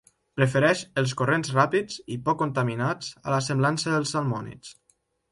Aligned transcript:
Prefereix 0.37 0.79
els 1.01 1.11
corrents 1.17 1.51
ràpids 1.57 1.99
i 2.15 2.17
poc 2.29 2.39
contaminats 2.39 3.11
a 3.25 3.35
la 3.35 3.43
semblança 3.49 3.93
dels 3.97 4.15
salmònids. 4.15 4.73